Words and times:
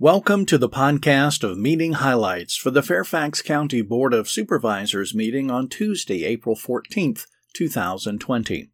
Welcome 0.00 0.44
to 0.46 0.58
the 0.58 0.68
podcast 0.68 1.48
of 1.48 1.56
meeting 1.56 1.92
highlights 1.92 2.56
for 2.56 2.72
the 2.72 2.82
Fairfax 2.82 3.40
County 3.40 3.80
Board 3.80 4.12
of 4.12 4.28
Supervisors 4.28 5.14
meeting 5.14 5.52
on 5.52 5.68
Tuesday, 5.68 6.24
April 6.24 6.56
14th, 6.56 7.26
2020. 7.52 8.72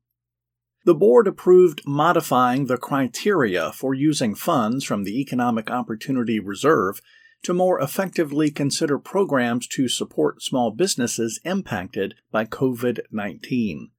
The 0.87 0.95
board 0.95 1.27
approved 1.27 1.83
modifying 1.87 2.67
the 2.67 2.79
criteria 2.79 3.71
for 3.71 3.93
using 3.93 4.35
funds 4.35 4.83
from 4.83 5.04
the 5.04 5.21
Economic 5.21 5.71
Opportunity 5.71 6.41
Reserve 6.41 7.03
to 7.43 7.52
more 7.52 7.79
effectively 7.82 8.50
consider 8.50 8.98
programs 8.98 9.66
to 9.66 9.89
support 9.89 10.41
small 10.41 10.71
businesses 10.71 11.39
impacted 11.45 12.14
by 12.32 12.46
COVID 12.46 13.00
19. 13.11 13.91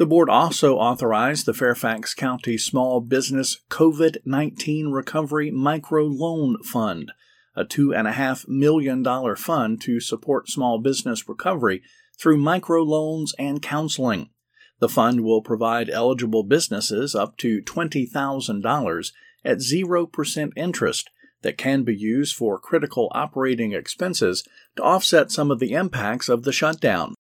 The 0.00 0.06
board 0.06 0.30
also 0.30 0.78
authorized 0.78 1.44
the 1.44 1.52
Fairfax 1.52 2.14
County 2.14 2.56
Small 2.56 3.02
Business 3.02 3.60
COVID 3.68 4.16
19 4.24 4.88
Recovery 4.88 5.50
Micro 5.50 6.06
Loan 6.06 6.56
Fund, 6.62 7.12
a 7.54 7.66
$2.5 7.66 8.48
million 8.48 9.04
fund 9.36 9.78
to 9.82 10.00
support 10.00 10.48
small 10.48 10.78
business 10.80 11.28
recovery 11.28 11.82
through 12.18 12.38
microloans 12.38 13.32
and 13.38 13.60
counseling. 13.60 14.30
The 14.78 14.88
fund 14.88 15.22
will 15.22 15.42
provide 15.42 15.90
eligible 15.90 16.44
businesses 16.44 17.14
up 17.14 17.36
to 17.36 17.60
$20,000 17.60 19.12
at 19.44 19.58
0% 19.58 20.52
interest 20.56 21.10
that 21.42 21.58
can 21.58 21.82
be 21.82 21.94
used 21.94 22.34
for 22.34 22.58
critical 22.58 23.12
operating 23.14 23.74
expenses 23.74 24.48
to 24.76 24.82
offset 24.82 25.30
some 25.30 25.50
of 25.50 25.58
the 25.58 25.72
impacts 25.72 26.30
of 26.30 26.44
the 26.44 26.52
shutdown. 26.52 27.16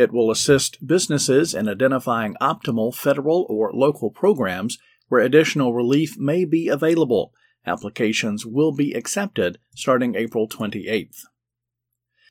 It 0.00 0.12
will 0.12 0.30
assist 0.30 0.86
businesses 0.86 1.52
in 1.52 1.68
identifying 1.68 2.34
optimal 2.40 2.94
federal 2.94 3.44
or 3.50 3.70
local 3.74 4.10
programs 4.10 4.78
where 5.08 5.20
additional 5.20 5.74
relief 5.74 6.16
may 6.18 6.46
be 6.46 6.68
available. 6.68 7.34
Applications 7.66 8.46
will 8.46 8.72
be 8.72 8.94
accepted 8.94 9.58
starting 9.74 10.14
April 10.14 10.48
28th. 10.48 11.18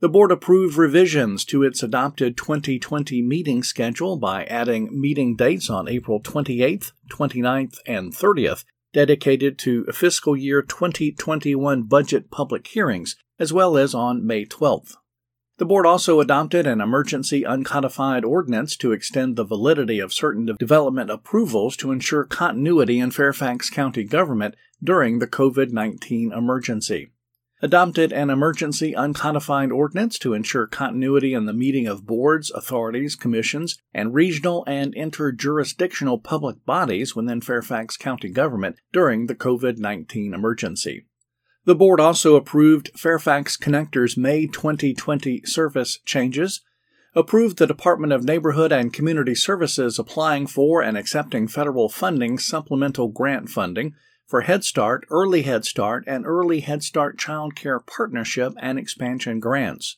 The 0.02 0.10
board 0.10 0.32
approved 0.32 0.80
revisions 0.80 1.46
to 1.46 1.62
its 1.62 1.84
adopted 1.84 2.38
2020 2.38 3.22
meeting 3.22 3.62
schedule 3.62 4.18
by 4.18 4.46
adding 4.46 5.00
meeting 5.00 5.36
dates 5.36 5.70
on 5.70 5.88
April 5.88 6.20
28th, 6.20 6.94
29th, 7.12 7.78
and 7.86 8.12
30th 8.12 8.66
dedicated 8.94 9.60
to 9.60 9.86
fiscal 9.94 10.36
year 10.36 10.64
2021 10.64 11.84
budget 11.84 12.32
public 12.32 12.66
hearings, 12.66 13.16
as 13.38 13.54
well 13.54 13.78
as 13.78 13.94
on 13.94 14.26
May 14.26 14.44
12th. 14.44 14.96
The 15.60 15.66
board 15.66 15.86
also 15.86 16.22
adopted 16.22 16.66
an 16.66 16.80
emergency 16.80 17.44
uncodified 17.44 18.24
ordinance 18.24 18.78
to 18.78 18.94
extend 18.94 19.36
the 19.36 19.44
validity 19.44 20.00
of 20.00 20.14
certain 20.14 20.46
development 20.58 21.12
approvals 21.12 21.76
to 21.78 21.92
ensure 21.92 22.24
continuity 22.24 22.98
in 22.98 23.12
Fairfax 23.12 23.70
County 23.70 24.06
government 24.06 24.56
during 24.82 25.20
the 25.20 25.28
COVID 25.28 25.74
19 25.74 26.32
emergency. 26.32 27.12
Adopted 27.62 28.14
an 28.14 28.30
emergency 28.30 28.94
uncodified 28.94 29.70
ordinance 29.70 30.18
to 30.20 30.34
ensure 30.34 30.66
continuity 30.66 31.34
in 31.34 31.46
the 31.46 31.52
meeting 31.52 31.88
of 31.88 32.08
boards, 32.08 32.50
authorities, 32.52 33.18
commissions, 33.18 33.78
and 33.94 34.14
regional 34.14 34.64
and 34.66 34.96
interjurisdictional 34.96 36.24
public 36.24 36.66
bodies 36.66 37.18
within 37.18 37.42
Fairfax 37.42 37.98
County 37.98 38.30
government 38.30 38.78
during 38.94 39.28
the 39.28 39.36
COVID 39.36 39.78
19 39.78 40.34
emergency. 40.34 41.06
The 41.66 41.76
board 41.76 42.00
also 42.00 42.36
approved 42.36 42.92
Fairfax 42.98 43.58
Connector's 43.58 44.16
May 44.16 44.48
2020 44.48 45.44
service 45.44 46.00
changes, 46.06 46.62
approved 47.14 47.58
the 47.58 47.68
Department 47.68 48.14
of 48.14 48.24
Neighborhood 48.24 48.72
and 48.72 48.94
Community 48.94 49.36
Services 49.36 50.00
applying 50.00 50.48
for 50.48 50.82
and 50.82 50.98
accepting 50.98 51.48
federal 51.48 51.90
funding 51.90 52.38
supplemental 52.40 53.10
grant 53.10 53.50
funding 53.50 53.94
for 54.26 54.42
Head 54.42 54.64
Start, 54.64 55.06
Early 55.10 55.42
Head 55.42 55.66
Start, 55.66 56.06
and 56.08 56.26
Early 56.26 56.62
Head 56.62 56.82
Start 56.82 57.18
Child 57.18 57.56
Care 57.56 57.80
Partnership 57.80 58.54
and 58.58 58.80
Expansion 58.80 59.40
grants. 59.40 59.98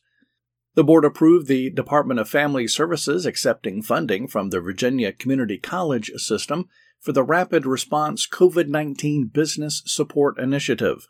The 0.74 0.82
board 0.82 1.04
approved 1.04 1.46
the 1.46 1.70
Department 1.70 2.18
of 2.18 2.28
Family 2.28 2.66
Services 2.66 3.24
accepting 3.24 3.82
funding 3.82 4.26
from 4.26 4.50
the 4.50 4.60
Virginia 4.60 5.12
Community 5.12 5.58
College 5.58 6.10
System 6.16 6.68
for 6.98 7.12
the 7.12 7.22
Rapid 7.22 7.66
Response 7.66 8.26
COVID 8.26 8.68
19 8.68 9.26
Business 9.26 9.82
Support 9.86 10.38
Initiative 10.38 11.08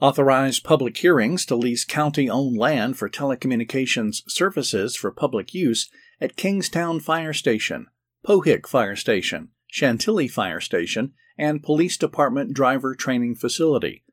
authorized 0.00 0.64
public 0.64 0.96
hearings 0.96 1.44
to 1.44 1.54
lease 1.54 1.84
county 1.84 2.28
owned 2.28 2.56
land 2.56 2.96
for 2.96 3.08
telecommunications 3.08 4.22
services 4.28 4.96
for 4.96 5.10
public 5.10 5.52
use 5.52 5.90
at 6.20 6.36
Kingstown 6.36 7.00
Fire 7.00 7.34
Station, 7.34 7.86
Pohick 8.26 8.66
Fire 8.66 8.96
Station, 8.96 9.48
Chantilly 9.66 10.26
Fire 10.26 10.60
Station, 10.60 11.12
and 11.36 11.62
Police 11.62 11.96
Department 11.96 12.54
Driver 12.54 12.94
Training 12.94 13.34
Facility. 13.34 14.04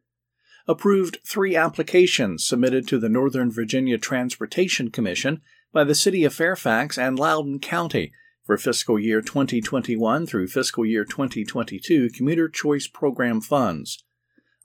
Approved 0.68 1.20
three 1.26 1.56
applications 1.56 2.46
submitted 2.46 2.88
to 2.90 3.00
the 3.00 3.10
Northern 3.10 3.50
Virginia 3.50 3.98
Transportation 3.98 4.92
Commission 4.92 5.42
by 5.72 5.86
the 5.86 5.96
City 5.96 6.26
of 6.26 6.34
Fairfax 6.34 6.98
and 6.98 7.18
Loudoun 7.18 7.60
County 7.60 8.12
for 8.46 8.58
fiscal 8.58 9.00
year 9.00 9.22
2021 9.22 10.26
through 10.26 10.48
fiscal 10.48 10.86
year 10.86 11.06
2022 11.06 12.10
Commuter 12.10 12.50
Choice 12.50 12.88
Program 12.88 13.40
funds 13.40 14.04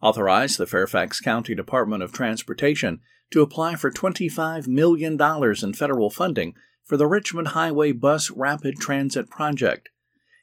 authorized 0.03 0.59
the 0.59 0.67
Fairfax 0.67 1.21
County 1.21 1.55
Department 1.55 2.03
of 2.03 2.13
Transportation 2.13 3.01
to 3.31 3.41
apply 3.41 3.77
for 3.77 3.91
$25 3.91 4.67
million 4.67 5.19
in 5.63 5.73
federal 5.73 6.11
funding 6.11 6.55
for 6.85 6.97
the 6.97 7.07
Richmond 7.07 7.49
Highway 7.49 7.93
Bus 7.93 8.31
Rapid 8.31 8.79
Transit 8.79 9.31
Project, 9.31 9.89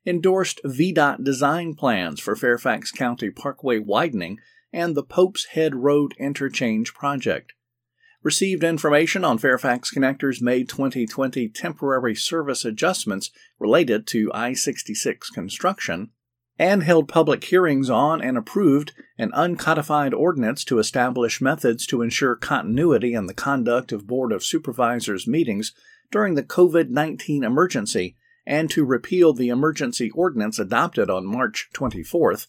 endorsed 0.06 0.62
VDOT 0.66 1.24
design 1.24 1.76
plans 1.76 2.20
for 2.20 2.36
Fairfax 2.36 2.92
County 2.92 3.30
Parkway 3.30 3.78
widening 3.78 4.40
and 4.72 4.96
the 4.96 5.04
Pope's 5.04 5.46
Head 5.48 5.76
Road 5.76 6.14
Interchange 6.18 6.94
Project, 6.94 7.54
received 8.24 8.64
information 8.64 9.24
on 9.24 9.38
Fairfax 9.38 9.92
Connector's 9.92 10.42
May 10.42 10.64
2020 10.64 11.50
temporary 11.50 12.16
service 12.16 12.66
adjustments 12.66 13.32
related 13.60 14.08
to 14.08 14.32
I 14.34 14.54
66 14.54 15.30
construction, 15.30 16.12
and 16.60 16.84
held 16.84 17.08
public 17.08 17.46
hearings 17.46 17.90
on 17.90 18.22
and 18.22 18.38
approved 18.38 18.94
an 19.18 19.32
uncodified 19.32 20.14
ordinance 20.14 20.66
to 20.66 20.78
establish 20.78 21.40
methods 21.40 21.88
to 21.88 22.02
ensure 22.02 22.36
continuity 22.36 23.14
in 23.14 23.28
the 23.28 23.34
conduct 23.34 23.94
of 23.94 24.06
Board 24.06 24.34
of 24.34 24.44
Supervisors 24.44 25.26
meetings 25.26 25.74
during 26.12 26.36
the 26.36 26.44
COVID 26.44 26.90
19 26.90 27.46
emergency 27.46 28.18
and 28.46 28.70
to 28.72 28.84
repeal 28.84 29.32
the 29.32 29.48
emergency 29.48 30.12
ordinance 30.12 30.60
adopted 30.60 31.10
on 31.10 31.26
March 31.26 31.70
24th, 31.74 32.48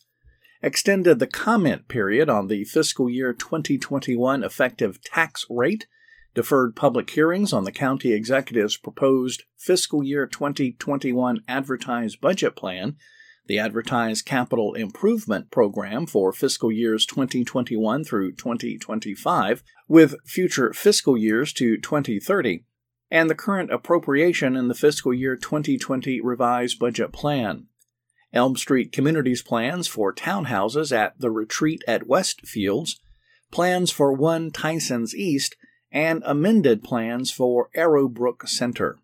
extended 0.60 1.18
the 1.18 1.26
comment 1.26 1.86
period 1.86 2.28
on 2.28 2.48
the 2.48 2.64
fiscal 2.64 3.08
year 3.08 3.32
2021 3.32 4.42
effective 4.42 5.00
tax 5.04 5.46
rate, 5.48 5.86
deferred 6.34 6.74
public 6.74 7.10
hearings 7.10 7.52
on 7.52 7.64
the 7.64 7.72
county 7.72 8.12
executive's 8.12 8.76
proposed 8.76 9.44
fiscal 9.56 10.02
year 10.02 10.26
2021 10.26 11.42
advertised 11.46 12.20
budget 12.20 12.56
plan 12.56 12.96
the 13.46 13.58
advertised 13.58 14.24
capital 14.24 14.74
improvement 14.74 15.50
program 15.50 16.06
for 16.06 16.32
fiscal 16.32 16.70
years 16.70 17.04
2021 17.06 18.04
through 18.04 18.32
2025, 18.32 19.62
with 19.88 20.14
future 20.24 20.72
fiscal 20.72 21.16
years 21.16 21.52
to 21.52 21.76
2030, 21.76 22.64
and 23.10 23.28
the 23.28 23.34
current 23.34 23.72
appropriation 23.72 24.56
in 24.56 24.68
the 24.68 24.74
fiscal 24.74 25.12
year 25.12 25.36
2020 25.36 26.20
revised 26.20 26.78
budget 26.78 27.12
plan. 27.12 27.66
Elm 28.32 28.56
Street 28.56 28.92
Communities 28.92 29.42
plans 29.42 29.88
for 29.88 30.14
townhouses 30.14 30.96
at 30.96 31.18
the 31.18 31.30
retreat 31.30 31.82
at 31.88 32.06
Westfields, 32.06 33.00
plans 33.50 33.90
for 33.90 34.12
One 34.12 34.52
Tysons 34.52 35.14
East, 35.14 35.56
and 35.90 36.22
amended 36.24 36.84
plans 36.84 37.32
for 37.32 37.68
Arrowbrook 37.74 38.46
Center. 38.46 38.99